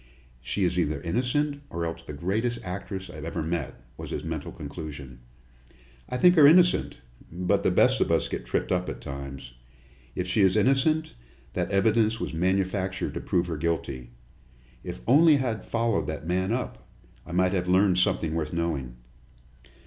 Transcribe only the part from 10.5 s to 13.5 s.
innocent, that evidence was manufactured to prove